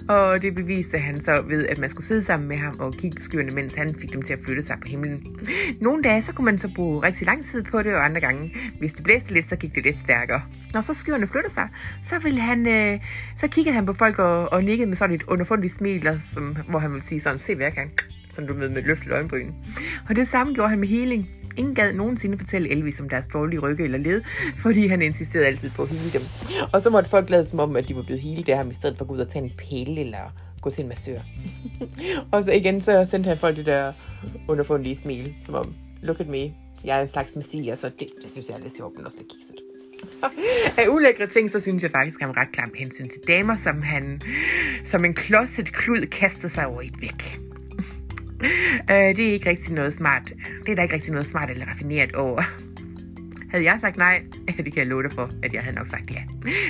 og 0.10 0.42
det 0.42 0.56
beviste 0.56 0.98
han 0.98 1.20
så 1.20 1.42
ved, 1.48 1.68
at 1.68 1.78
man 1.78 1.90
skulle 1.90 2.06
sidde 2.06 2.24
sammen 2.24 2.50
med 2.50 2.58
ham 2.58 2.80
og 2.80 2.94
kigge 2.94 3.16
på 3.16 3.22
skyerne, 3.22 3.52
mens 3.52 3.76
han 3.76 3.96
fik 3.96 4.14
dem 4.14 4.22
til 4.22 4.34
at 4.34 4.40
flytte 4.46 4.62
sig 4.62 4.78
på 4.82 4.88
himlen. 4.88 5.26
Nogle 5.82 6.04
dage, 6.04 6.22
så 6.22 6.34
kunne 6.34 6.46
man 6.46 6.60
så 6.60 6.70
bruge 6.76 7.04
rigtig 7.04 7.26
lang 7.26 7.46
tid 7.46 7.64
på 7.64 7.84
det, 7.84 7.96
og 7.96 8.06
andre 8.06 8.22
gange, 8.22 8.56
hvis 8.80 8.94
det 8.94 9.04
blæste 9.04 9.34
lidt, 9.34 9.50
så 9.50 9.56
gik 9.56 9.76
det 9.76 9.84
lidt 9.84 10.00
stærkere. 10.00 10.42
Når 10.74 10.82
så 10.82 10.94
skyerne 10.94 11.28
flytter 11.28 11.50
sig, 11.50 11.70
så, 12.04 12.20
vil 12.20 12.40
han, 12.40 12.68
øh, 12.68 13.00
så 13.38 13.48
kiggede 13.48 13.76
han 13.76 13.86
på 13.86 13.94
folk 13.94 14.20
og, 14.20 14.54
og 14.54 14.64
nikkede 14.64 14.88
med 14.88 14.96
sådan 14.96 15.16
et 15.16 15.24
underfundigt 15.24 15.74
smil, 15.74 16.08
og, 16.08 16.18
som, 16.22 16.58
hvor 16.70 16.80
han 16.80 16.92
ville 16.92 17.04
sige 17.04 17.20
sådan, 17.20 17.40
se 17.40 17.56
hvad 17.56 17.66
jeg 17.66 17.74
kan 17.74 17.90
som 18.34 18.48
du 18.48 18.54
ved 18.54 18.70
med 18.70 18.82
løftet 18.82 19.12
øjenbryn. 19.12 19.52
Og 20.10 20.16
det 20.16 20.28
samme 20.28 20.54
gjorde 20.54 20.70
han 20.70 20.80
med 20.80 20.88
healing. 20.88 21.30
Ingen 21.58 21.76
gad 21.76 21.94
nogensinde 21.94 22.38
fortælle 22.38 22.70
Elvis 22.70 23.02
om 23.02 23.10
deres 23.10 23.28
dårlige 23.28 23.60
rygge 23.60 23.84
eller 23.84 23.98
led, 23.98 24.22
fordi 24.58 24.88
han 24.88 25.02
insisterede 25.02 25.48
altid 25.48 25.70
på 25.70 25.82
at 25.82 25.90
hele 25.90 26.14
dem. 26.14 26.22
Og 26.74 26.82
så 26.82 26.90
måtte 26.90 27.10
folk 27.10 27.30
lade 27.30 27.46
som 27.46 27.60
om, 27.60 27.76
at 27.76 27.88
de 27.88 27.96
var 27.96 28.04
blevet 28.04 28.22
healet 28.22 28.50
af 28.50 28.58
ham, 28.58 28.70
i 28.70 28.74
stedet 28.74 28.98
for 28.98 29.04
at 29.04 29.08
gå 29.08 29.14
ud 29.14 29.20
og 29.20 29.30
tage 29.30 29.46
en 29.46 29.52
pille 29.58 30.02
eller 30.02 30.34
gå 30.62 30.70
til 30.70 30.82
en 30.82 30.90
massør. 30.90 31.20
og 32.32 32.44
så 32.44 32.52
igen, 32.52 32.82
så 32.82 33.08
sendte 33.12 33.28
han 33.28 33.38
folk 33.38 33.56
det 33.56 33.66
der 33.66 33.94
underfundige 34.48 35.00
smil, 35.02 35.36
som 35.46 35.56
om, 35.56 35.74
look 36.02 36.20
at 36.20 36.28
me, 36.28 36.54
jeg 36.84 36.98
er 36.98 37.02
en 37.02 37.10
slags 37.10 37.36
messias, 37.36 37.80
så 37.80 37.92
det, 38.00 38.08
det 38.22 38.30
synes 38.30 38.50
jeg 38.50 38.58
er 38.58 38.62
lidt 38.64 38.78
sjovt, 38.78 38.96
men 38.98 39.06
også 39.06 39.18
lidt 39.18 39.32
kikset. 39.32 39.56
Af 40.80 40.88
ulækre 40.88 41.28
ting, 41.28 41.52
så 41.52 41.60
synes 41.60 41.84
jeg 41.84 41.92
faktisk, 41.92 42.22
at 42.22 42.28
han 42.28 42.38
ret 42.38 42.52
klam 42.52 42.72
hensyn 42.76 43.10
til 43.10 43.22
damer, 43.28 43.58
som 43.58 43.82
han 43.82 44.22
som 44.86 45.06
en 45.06 45.14
klodset 45.14 45.74
klud 45.74 46.06
kastede 46.06 46.50
sig 46.50 46.66
over 46.68 46.82
et 46.82 47.02
væk. 47.02 47.49
øh, 48.92 49.16
det 49.16 49.20
er 49.20 49.34
ikke 49.34 49.50
rigtig 49.50 49.74
noget 49.74 49.94
smart. 49.94 50.34
Det 50.66 50.72
er 50.72 50.76
der 50.76 50.84
ikke 50.84 50.96
rigtig 50.96 51.12
noget 51.12 51.28
smart 51.28 51.50
eller 51.50 51.66
raffineret 51.66 52.16
over. 52.16 52.42
Havde 53.52 53.66
jeg 53.66 53.78
sagt 53.82 53.98
nej, 53.98 54.22
det 54.58 54.66
kan 54.66 54.78
jeg 54.78 54.88
love 54.88 55.04
dig 55.04 55.12
for, 55.12 55.32
at 55.44 55.54
jeg 55.54 55.62
havde 55.62 55.76
nok 55.76 55.88
sagt 55.88 56.12
ja. 56.12 56.24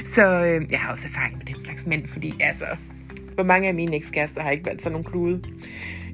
Så 0.05 0.45
øh, 0.45 0.71
jeg 0.71 0.79
har 0.79 0.91
også 0.91 1.07
erfaring 1.07 1.37
med 1.37 1.45
den 1.45 1.65
slags 1.65 1.85
mænd, 1.85 2.07
fordi 2.07 2.33
altså, 2.39 2.65
Hvor 3.33 3.43
mange 3.43 3.67
af 3.67 3.73
mine 3.73 3.95
ekskærester 3.95 4.41
har 4.41 4.51
ikke 4.51 4.65
været 4.65 4.81
sådan 4.81 4.91
nogle 4.91 5.05
klude. 5.05 5.43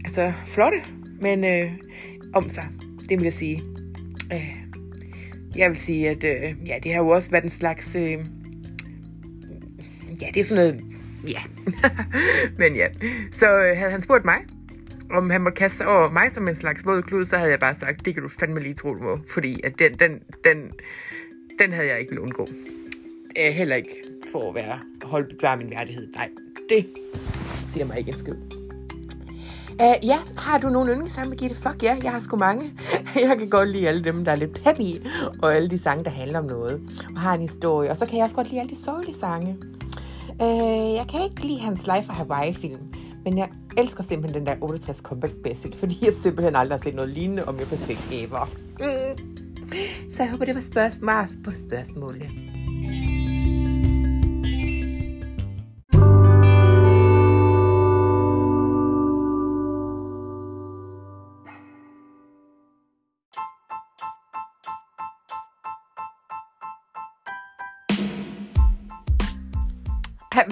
Altså, 0.06 0.34
flotte, 0.46 0.78
men 1.22 1.46
øh, 1.46 1.72
om 2.34 2.50
sig. 2.50 2.68
Det 3.10 3.20
vil 3.20 3.24
jeg 3.24 3.34
sige. 3.34 3.64
Øh, 4.34 4.56
jeg 5.56 5.70
vil 5.70 5.78
sige, 5.78 6.10
at 6.10 6.24
øh, 6.24 6.56
ja, 6.68 6.80
det 6.84 6.94
har 6.94 7.00
jo 7.00 7.10
også 7.10 7.32
været 7.32 7.44
en 7.44 7.50
slags... 7.50 7.96
Øh, 7.96 8.18
ja, 10.22 10.28
det 10.34 10.38
er 10.38 10.44
sådan 10.44 10.64
noget... 10.64 10.84
Ja. 11.28 11.42
men 12.60 12.76
ja. 12.76 12.88
Så 13.32 13.46
øh, 13.46 13.78
havde 13.78 13.92
han 13.92 14.02
spurgt 14.02 14.26
mig, 14.26 14.38
om 15.12 15.30
han 15.30 15.42
måtte 15.42 15.56
kaste 15.56 15.78
sig 15.78 15.88
over 15.88 16.10
mig 16.10 16.32
som 16.32 16.48
en 16.48 16.56
slags 16.56 16.86
våd 16.86 17.02
klud, 17.02 17.26
så 17.26 17.38
havde 17.38 17.52
jeg 17.52 17.60
bare 17.60 17.76
sagt, 17.76 18.06
det 18.06 18.14
kan 18.14 18.24
du 18.24 18.30
fandme 18.30 18.60
lige 18.60 18.74
tro, 18.74 18.94
du 18.94 19.04
må. 19.04 19.20
Fordi 19.30 19.62
at 19.64 19.80
den, 19.80 19.94
den, 19.94 20.12
den, 20.44 20.72
den 21.60 21.74
havde 21.74 21.88
jeg 21.88 22.00
ikke 22.00 22.10
ville 22.10 22.22
undgå. 22.22 22.48
Øh, 23.40 23.54
heller 23.54 23.76
ikke 23.76 24.04
for 24.32 24.50
at 24.50 24.56
være 24.56 24.80
holde 25.04 25.36
bevare 25.36 25.58
min 25.58 25.72
værdighed. 25.72 26.08
Nej, 26.16 26.30
det 26.70 26.86
siger 27.72 27.86
mig 27.86 27.98
ikke 27.98 28.12
en 28.12 28.20
skid. 28.20 28.36
Uh, 29.82 30.08
ja, 30.08 30.18
har 30.38 30.58
du 30.58 30.70
nogen 30.70 30.90
yndlingssange, 30.90 31.30
Birgitte? 31.30 31.56
Fuck 31.56 31.84
ja, 31.84 31.98
jeg 32.04 32.12
har 32.12 32.20
sgu 32.20 32.38
mange. 32.38 32.74
jeg 33.30 33.38
kan 33.38 33.50
godt 33.50 33.70
lide 33.70 33.88
alle 33.88 34.04
dem, 34.04 34.26
der 34.26 34.32
er 34.32 34.36
lidt 34.36 34.64
peppy, 34.64 35.08
og 35.42 35.56
alle 35.56 35.70
de 35.70 35.80
sange, 35.80 36.04
der 36.04 36.10
handler 36.10 36.40
om 36.40 36.46
noget, 36.46 36.82
og 37.16 37.22
har 37.22 37.34
en 37.34 37.42
historie. 37.42 37.90
Og 37.90 37.98
så 37.98 38.06
kan 38.06 38.16
jeg 38.18 38.24
også 38.24 38.36
godt 38.36 38.50
lide 38.50 38.60
alle 38.60 38.70
de 38.70 38.84
sørgelige 38.84 39.16
sange. 39.16 39.58
Uh, 40.30 40.96
jeg 40.96 41.06
kan 41.12 41.24
ikke 41.24 41.42
lide 41.48 41.60
hans 41.60 41.80
Life 41.80 42.10
of 42.10 42.16
Hawaii-film, 42.16 42.80
men 43.24 43.38
jeg 43.38 43.50
elsker 43.78 44.04
simpelthen 44.04 44.40
den 44.40 44.48
der 44.48 44.56
68 44.62 44.98
Comeback 44.98 45.34
Special, 45.34 45.76
fordi 45.76 46.06
jeg 46.06 46.14
simpelthen 46.14 46.56
aldrig 46.56 46.80
har 46.80 46.84
set 46.84 46.96
noget 46.96 47.10
lignende 47.10 47.46
om 47.46 47.60
jeg 47.60 47.68
perfekt 47.68 48.08
ever. 48.12 48.50
Mm. 48.80 49.18
Så 50.12 50.24
jeg 50.24 50.32
håber, 50.32 50.46
det 50.46 50.56
var 50.56 50.62
spørgsmål 50.62 51.44
på 51.44 51.52
spørgsmålet. 51.52 52.55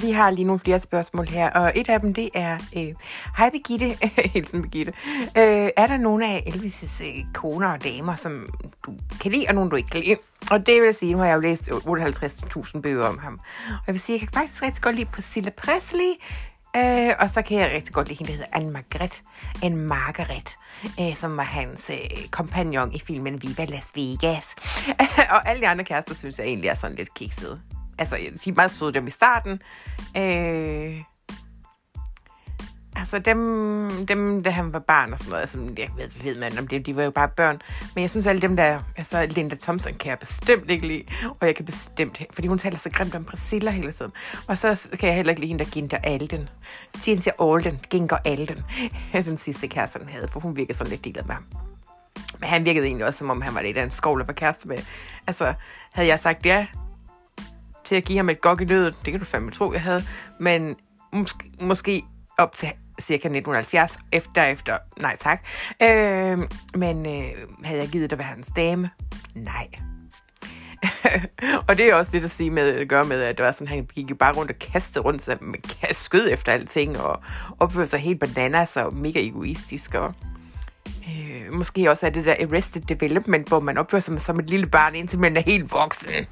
Vi 0.02 0.12
har 0.12 0.32
lige 0.32 0.46
nogle 0.46 0.60
flere 0.60 0.80
spørgsmål 0.80 1.28
her, 1.28 1.50
og 1.50 1.72
et 1.75 1.90
af 1.90 2.00
dem, 2.00 2.13
det 2.13 2.30
er, 2.34 2.58
øh, 2.78 2.94
hej 3.38 3.50
Birgitte, 3.50 3.98
hilsen 4.34 4.62
Birgitte, 4.62 4.94
øh, 5.38 5.70
er 5.78 5.88
der 5.88 5.98
nogle 5.98 6.28
af 6.28 6.44
Elvis' 6.48 7.04
øh, 7.04 7.25
koner 7.34 7.74
og 7.74 7.84
damer, 7.84 8.16
som 8.16 8.50
du 8.86 8.94
kan 9.22 9.32
lide, 9.32 9.46
og 9.50 9.56
nogle 9.56 9.72
du 9.72 9.75
ikke 9.75 9.90
kan 9.90 10.02
lide? 10.02 10.16
Og 10.52 10.66
det 10.66 10.82
vil 10.82 10.86
jeg 10.86 10.96
sige, 10.96 11.12
nu 11.12 11.18
har 11.18 11.25
jeg 11.25 11.36
jo 11.36 11.42
læst 11.42 11.70
58.000 11.72 12.82
bøger 12.82 13.06
om 13.06 13.18
ham. 13.18 13.40
Og 13.70 13.84
jeg 13.88 13.94
vil 13.94 14.02
sige, 14.02 14.20
jeg 14.20 14.28
kan 14.28 14.42
faktisk 14.42 14.63
rigtig 14.63 14.84
godt 14.84 14.96
lide 14.96 15.10
Priscilla 15.13 15.50
Presley, 15.50 16.13
Øh, 16.78 17.13
og 17.20 17.30
så 17.30 17.42
kan 17.42 17.60
jeg 17.60 17.72
rigtig 17.74 17.94
godt 17.94 18.08
lide 18.08 18.18
hende, 18.18 18.32
der 18.32 18.38
hedder 18.38 18.58
Anne 18.58 18.72
Margaret. 18.72 19.24
Anne 19.63 19.78
Margaret, 19.78 20.58
øh, 21.00 21.16
som 21.16 21.38
var 21.38 21.44
hans 21.44 21.90
øh, 21.90 22.28
kompagnon 22.32 22.94
i 22.94 23.00
filmen 23.00 23.42
Viva 23.42 23.66
Las 23.66 23.88
Vegas. 23.96 24.56
og 25.36 25.50
alle 25.50 25.62
de 25.62 25.68
andre 25.68 25.84
kærester 25.84 26.16
synes 26.16 26.40
jeg 26.40 26.48
egentlig 26.48 26.70
er 26.70 26.75
sådan 26.75 26.96
lidt 26.96 27.13
kiksede 27.13 27.62
altså, 28.12 28.39
de 28.45 28.50
er 28.50 28.53
meget 28.55 28.72
søde 28.72 28.93
dem 28.93 29.07
i 29.07 29.12
starten. 29.12 29.62
Øh, 30.17 31.01
altså 32.95 33.19
dem, 33.19 34.05
dem, 34.07 34.43
da 34.43 34.50
han 34.50 34.74
var 34.74 34.79
barn 34.79 35.13
og 35.13 35.19
sådan 35.19 35.29
noget, 35.29 35.41
altså, 35.41 35.57
jeg 35.77 35.89
ved, 35.98 36.24
ved 36.24 36.39
man 36.39 36.60
om 36.60 36.67
det, 36.67 36.86
de 36.86 36.95
var 36.95 37.03
jo 37.03 37.12
bare 37.12 37.27
børn. 37.27 37.62
Men 37.95 38.01
jeg 38.01 38.10
synes 38.10 38.25
alle 38.25 38.41
dem 38.41 38.55
der, 38.55 38.79
altså 38.98 39.25
Linda 39.25 39.55
Thompson 39.62 39.93
kan 39.93 40.10
jeg 40.10 40.19
bestemt 40.19 40.72
ikke 40.72 40.88
lide, 40.88 41.03
og 41.39 41.48
jeg 41.48 41.55
kan 41.55 41.65
bestemt, 41.65 42.22
fordi 42.33 42.48
hun 42.48 42.57
taler 42.57 42.77
så 42.77 42.89
grimt 42.89 43.15
om 43.15 43.25
Priscilla 43.25 43.72
hele 43.72 43.91
tiden. 43.91 44.12
Og 44.48 44.57
så 44.57 44.89
kan 45.00 45.07
jeg 45.07 45.15
heller 45.15 45.31
ikke 45.31 45.41
lide 45.41 45.50
hende, 45.50 45.63
der 45.63 45.69
Ginder 45.69 45.98
Alden. 45.98 46.50
Cynthia 47.01 47.33
Alden, 47.39 47.79
Ginger 47.89 48.17
Alden, 48.25 48.63
den 49.13 49.38
sidste 49.38 49.67
kæreste, 49.67 50.00
han 50.00 50.10
havde, 50.10 50.27
for 50.27 50.39
hun 50.39 50.55
virkede 50.55 50.77
sådan 50.77 50.91
lidt 50.91 51.05
delet 51.05 51.27
med 51.27 51.36
ham. 51.36 51.45
Men 52.39 52.50
han 52.50 52.65
virkede 52.65 52.86
egentlig 52.86 53.07
også, 53.07 53.17
som 53.17 53.29
om 53.29 53.41
han 53.41 53.55
var 53.55 53.62
lidt 53.62 53.77
af 53.77 53.83
en 53.83 53.89
skovl, 53.89 54.19
der 54.19 54.25
var 54.25 54.33
kæreste 54.33 54.67
med. 54.67 54.77
Altså, 55.27 55.53
havde 55.93 56.07
jeg 56.07 56.19
sagt 56.19 56.45
ja, 56.45 56.67
til 57.86 57.96
at 57.96 58.04
give 58.04 58.18
ham 58.18 58.30
et 58.30 58.42
gok 58.42 58.62
i 58.62 58.66
nødet. 58.66 58.96
Det 59.06 59.12
kan 59.12 59.20
du 59.20 59.25
fandme 59.25 59.52
tro, 59.52 59.74
jeg 59.74 59.82
havde. 59.82 60.04
Men 60.40 60.75
måske, 61.13 61.52
måske 61.62 62.04
op 62.38 62.56
til 62.56 62.72
cirka 63.02 63.28
1970, 63.28 64.00
efter, 64.12 64.44
efter, 64.44 64.78
nej 64.98 65.18
tak. 65.20 65.46
Øh, 65.82 66.38
men 66.75 67.06
øh, 67.06 67.32
havde 67.63 67.80
jeg 67.80 67.90
givet 67.90 68.12
at 68.12 68.18
være 68.18 68.28
hans 68.28 68.48
dame? 68.56 68.90
Nej. 69.36 69.68
og 71.68 71.78
det 71.78 71.90
er 71.90 71.96
også 71.96 72.12
lidt 72.13 72.25
at 72.25 72.32
sige 72.32 72.50
med, 72.50 72.70
at 72.70 72.88
gøre 72.88 73.06
med, 73.06 73.22
at 73.22 73.38
det 73.38 73.46
var 73.46 73.52
sådan, 73.52 73.68
han 73.68 73.86
gik 73.86 74.10
jo 74.10 74.16
bare 74.16 74.34
rundt 74.34 74.52
og 74.52 74.60
kastede 74.60 75.06
rundt 75.06 75.24
sig 75.24 75.38
med 75.42 75.60
skød 75.92 76.30
efter 76.32 76.52
alting, 76.52 77.00
og 77.00 77.22
opførte 77.60 77.88
sig 77.88 78.00
helt 78.00 78.20
bananas 78.20 78.78
og 78.78 78.94
mega 78.94 79.20
egoistisk, 79.20 79.94
og 79.94 80.13
øh, 80.88 81.54
måske 81.54 81.92
også 81.92 82.06
er 82.06 82.10
det 82.10 82.25
der 82.25 82.36
Arrested 82.42 82.82
Development, 82.82 83.48
hvor 83.48 83.60
man 83.60 83.78
opfører 83.78 84.02
sig 84.02 84.22
som 84.22 84.40
et 84.40 84.50
lille 84.50 84.68
barn, 84.68 84.96
indtil 84.96 85.20
man 85.20 85.38
er 85.38 85.42
helt 85.42 85.72
voksen. 85.72 86.10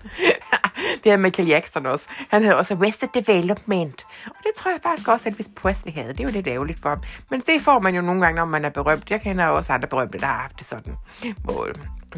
det 1.03 1.12
her 1.12 1.17
Michael 1.17 1.48
Jackson 1.48 1.86
også. 1.86 2.10
Han 2.29 2.43
havde 2.43 2.58
også 2.58 2.74
Arrested 2.74 3.08
Development. 3.13 4.08
Og 4.25 4.36
det 4.43 4.51
tror 4.55 4.72
jeg 4.72 4.79
faktisk 4.84 5.08
også, 5.08 5.29
at 5.29 5.36
hvis 5.36 5.50
Presley 5.55 5.93
havde. 5.93 6.08
Det 6.13 6.20
er 6.20 6.24
jo 6.24 6.29
lidt 6.29 6.48
ærgerligt 6.48 6.79
for 6.81 6.89
ham. 6.89 7.01
Men 7.29 7.39
det 7.39 7.62
får 7.62 7.79
man 7.79 7.96
jo 7.96 8.01
nogle 8.01 8.22
gange, 8.22 8.36
når 8.36 8.46
man 8.46 8.65
er 8.65 8.70
berømt. 8.70 9.12
Jeg 9.12 9.22
kender 9.22 9.46
også 9.46 9.74
andre 9.74 9.88
berømte, 9.88 10.17
der 10.17 10.25
har 10.25 10.41
haft 10.41 10.60
det 10.60 10.67
sådan. 10.67 10.96
Hvor 11.43 11.65
øh, 11.67 11.75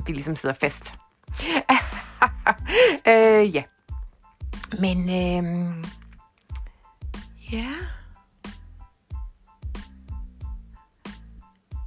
de 0.07 0.13
ligesom 0.13 0.35
sidder 0.35 0.55
fast. 0.61 0.95
øh, 3.07 3.55
ja. 3.55 3.63
Men, 4.79 5.09
øh, 5.09 5.75
ja... 7.51 7.67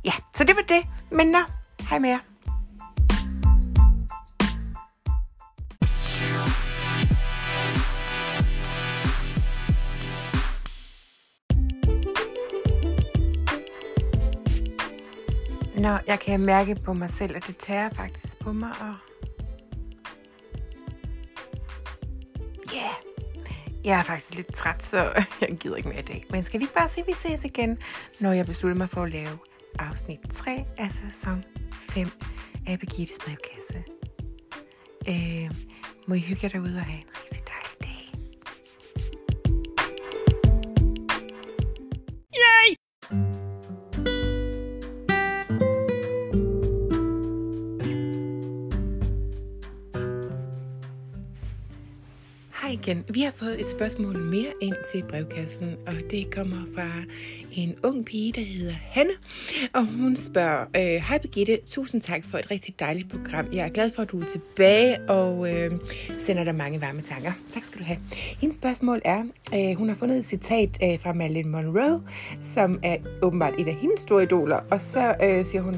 Ja, 0.05 0.13
så 0.35 0.45
det 0.45 0.57
var 0.57 0.63
det. 0.63 0.87
Men 1.11 1.27
nå, 1.27 1.39
hej 1.81 1.99
med 1.99 2.09
jer. 2.09 2.19
Jeg 16.07 16.21
kan 16.21 16.41
mærke 16.41 16.75
på 16.85 16.93
mig 16.93 17.11
selv, 17.11 17.37
at 17.37 17.47
det 17.47 17.59
tager 17.59 17.91
faktisk 17.91 18.39
på 18.39 18.53
mig. 18.53 18.71
Og... 18.81 18.95
Ja, 22.73 22.77
yeah. 22.77 22.95
jeg 23.85 23.99
er 23.99 24.03
faktisk 24.03 24.35
lidt 24.35 24.55
træt, 24.55 24.83
så 24.83 24.97
jeg 25.41 25.57
gider 25.61 25.77
ikke 25.77 25.89
mere 25.89 25.99
i 25.99 26.03
dag. 26.03 26.25
Men 26.31 26.45
skal 26.45 26.61
vi 26.61 26.65
ikke 26.65 26.75
bare 26.75 26.89
sige, 26.89 27.03
at 27.03 27.09
vi 27.09 27.13
ses 27.13 27.45
igen, 27.45 27.79
når 28.21 28.33
jeg 28.33 28.47
beslutter 28.47 28.79
mig 28.79 28.91
for 28.91 29.03
at 29.03 29.11
lave 29.11 29.39
afsnit 29.79 30.21
3 30.33 30.65
af 30.79 30.89
sæson 30.93 31.45
5 31.73 32.09
af 32.67 32.79
Birgittes 32.79 33.19
brevkasse. 33.25 33.85
Øh, 35.09 35.51
må 36.07 36.15
I 36.15 36.21
hygge 36.21 36.41
jer 36.43 36.49
derude 36.49 36.77
og 36.77 36.85
have 36.85 36.99
en 36.99 37.09
rigtig 37.25 37.46
igen. 52.87 53.05
Vi 53.09 53.21
har 53.21 53.33
fået 53.37 53.61
et 53.61 53.71
spørgsmål 53.71 54.19
mere 54.19 54.53
ind 54.61 54.75
til 54.93 55.05
brevkassen, 55.09 55.77
og 55.87 55.95
det 56.11 56.35
kommer 56.35 56.57
fra 56.75 56.89
en 57.53 57.75
ung 57.85 58.05
pige, 58.05 58.33
der 58.33 58.41
hedder 58.41 58.73
Hanne. 58.73 59.13
Og 59.73 59.87
hun 59.87 60.17
spørger, 60.17 60.65
øh, 60.77 61.03
Hej 61.09 61.19
Birgitte, 61.19 61.59
tusind 61.67 62.01
tak 62.01 62.25
for 62.25 62.39
et 62.39 62.51
rigtig 62.51 62.81
dejligt 62.81 63.11
program. 63.11 63.47
Jeg 63.53 63.65
er 63.65 63.69
glad 63.69 63.91
for, 63.91 64.03
at 64.03 64.11
du 64.11 64.21
er 64.21 64.27
tilbage 64.27 65.01
og 65.09 65.53
øh, 65.53 65.73
sender 66.27 66.45
dig 66.45 66.55
mange 66.55 66.81
varme 66.81 67.01
tanker. 67.01 67.33
Tak 67.53 67.65
skal 67.65 67.81
du 67.81 67.85
have. 67.85 67.99
Hendes 68.41 68.55
spørgsmål 68.55 69.01
er, 69.05 69.25
øh, 69.55 69.79
hun 69.79 69.89
har 69.89 69.97
fundet 69.97 70.19
et 70.19 70.27
citat 70.27 70.79
øh, 70.83 71.01
fra 71.01 71.13
Marilyn 71.13 71.49
Monroe, 71.49 72.03
som 72.43 72.81
er 72.83 72.97
åbenbart 73.23 73.55
et 73.59 73.69
af 73.69 73.75
hendes 73.75 74.01
store 74.01 74.23
idoler. 74.23 74.61
Og 74.71 74.83
så 74.83 75.15
øh, 75.23 75.47
siger 75.47 75.63
hun, 75.63 75.75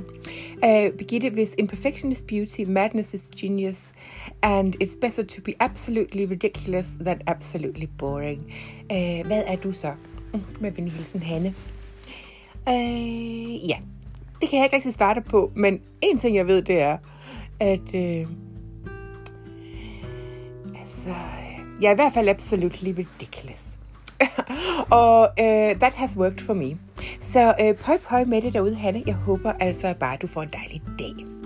øh, 0.65 0.93
Birgitte, 0.99 1.31
hvis 1.31 1.55
imperfection 1.59 2.12
is 2.12 2.23
beauty, 2.23 2.61
madness 2.67 3.15
is 3.15 3.23
genius, 3.41 3.93
and 4.43 4.75
it's 4.83 5.00
better 5.00 5.23
to 5.23 5.43
be 5.43 5.53
absolutely 5.61 6.25
ridiculous 6.31 6.98
than 7.00 7.21
absolutely 7.26 7.87
boring. 7.99 8.55
Uh, 8.83 9.26
hvad 9.26 9.43
er 9.47 9.57
du 9.57 9.73
så? 9.73 9.93
Mm, 10.33 10.40
med 10.61 10.73
venlig 10.73 10.93
hilsen, 10.93 11.23
Hanne. 11.23 11.55
Uh, 12.67 13.69
ja, 13.69 13.78
det 14.40 14.49
kan 14.49 14.59
jeg 14.59 14.64
ikke 14.64 14.76
rigtig 14.76 14.95
svare 14.95 15.14
dig 15.14 15.25
på, 15.25 15.52
men 15.57 15.81
en 16.02 16.19
ting 16.19 16.37
jeg 16.37 16.47
ved, 16.47 16.62
det 16.62 16.81
er, 16.81 16.99
at 17.61 17.95
uh, 17.95 18.31
altså, 20.81 21.14
jeg 21.81 21.88
er 21.88 21.93
i 21.93 21.95
hvert 21.95 22.12
fald 22.12 22.28
absolutely 22.28 22.90
ridiculous. 22.90 23.78
og 24.90 25.21
uh, 25.21 25.78
that 25.81 25.95
has 25.95 26.19
worked 26.19 26.40
for 26.40 26.55
me. 26.55 26.76
Så 27.21 27.55
uh, 27.62 27.76
pøj 27.76 27.99
pøj 28.09 28.25
med 28.25 28.43
det 28.43 28.52
derude, 28.52 28.75
Hanne. 28.75 29.02
Jeg 29.07 29.14
håber 29.14 29.52
altså 29.52 29.95
bare, 30.00 30.17
du 30.23 30.26
får 30.26 30.43
en 30.43 30.50
dejlig 30.52 30.83
dag. 30.99 31.38